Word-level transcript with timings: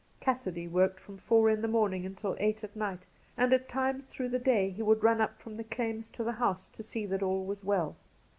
Cassidy 0.19 0.67
worked 0.67 0.99
from 0.99 1.19
four 1.19 1.47
in 1.47 1.61
the 1.61 1.67
morning 1.67 2.07
until 2.07 2.35
eight, 2.39 2.63
at 2.63 2.75
night, 2.75 3.05
and 3.37 3.53
at 3.53 3.69
times 3.69 4.03
through 4.07 4.29
the 4.29 4.39
day 4.39 4.71
he 4.71 4.81
would 4.81 5.03
run 5.03 5.21
up 5.21 5.37
from 5.39 5.57
the 5.57 5.63
claims 5.63 6.09
to 6.09 6.23
the 6.23 6.31
house, 6.31 6.65
to 6.65 6.81
see 6.81 7.05
that 7.05 7.21
all 7.21 7.45
was 7.45 7.63
well. 7.63 7.95